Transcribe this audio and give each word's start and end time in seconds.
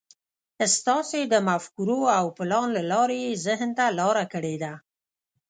ستاسې 0.77 1.19
د 1.25 1.33
مفکورو 1.49 1.99
او 2.17 2.25
پلان 2.37 2.67
له 2.77 2.81
لارې 2.91 3.17
يې 3.25 3.39
ذهن 3.45 3.69
ته 3.77 3.85
لاره 3.99 4.25
کړې 4.33 4.55
ده. 4.63 4.73